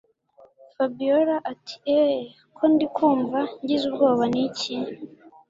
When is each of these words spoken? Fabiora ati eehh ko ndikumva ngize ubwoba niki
Fabiora 0.75 1.35
ati 1.51 1.75
eehh 1.99 2.27
ko 2.55 2.63
ndikumva 2.73 3.39
ngize 3.61 3.83
ubwoba 3.89 4.23
niki 4.33 4.75